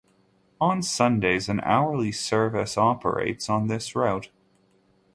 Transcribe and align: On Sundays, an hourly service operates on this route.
On 0.59 0.81
Sundays, 0.81 1.47
an 1.47 1.59
hourly 1.61 2.11
service 2.11 2.75
operates 2.75 3.51
on 3.51 3.67
this 3.67 3.95
route. 3.95 4.31